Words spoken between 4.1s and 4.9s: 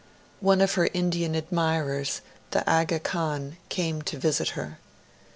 visit her.